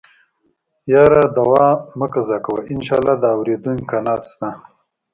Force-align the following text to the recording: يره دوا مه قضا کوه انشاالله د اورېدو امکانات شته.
يره 0.91 1.23
دوا 1.35 1.67
مه 1.97 2.07
قضا 2.13 2.37
کوه 2.45 2.61
انشاالله 2.73 3.15
د 3.19 3.23
اورېدو 3.35 3.69
امکانات 3.77 4.21
شته. 4.31 4.49